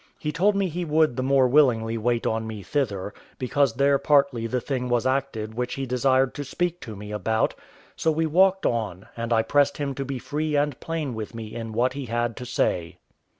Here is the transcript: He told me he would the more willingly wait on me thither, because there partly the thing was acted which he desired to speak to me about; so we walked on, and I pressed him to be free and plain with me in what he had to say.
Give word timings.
He 0.17 0.31
told 0.31 0.55
me 0.55 0.67
he 0.67 0.83
would 0.83 1.15
the 1.15 1.21
more 1.21 1.47
willingly 1.47 1.95
wait 1.95 2.25
on 2.25 2.47
me 2.47 2.63
thither, 2.63 3.13
because 3.37 3.73
there 3.75 3.99
partly 3.99 4.47
the 4.47 4.59
thing 4.59 4.89
was 4.89 5.05
acted 5.05 5.53
which 5.53 5.75
he 5.75 5.85
desired 5.85 6.33
to 6.33 6.43
speak 6.43 6.79
to 6.79 6.95
me 6.95 7.11
about; 7.11 7.53
so 7.95 8.11
we 8.11 8.25
walked 8.25 8.65
on, 8.65 9.05
and 9.15 9.31
I 9.31 9.43
pressed 9.43 9.77
him 9.77 9.93
to 9.93 10.03
be 10.03 10.17
free 10.17 10.55
and 10.55 10.79
plain 10.79 11.13
with 11.13 11.35
me 11.35 11.53
in 11.53 11.71
what 11.73 11.93
he 11.93 12.05
had 12.05 12.35
to 12.37 12.47
say. 12.47 12.97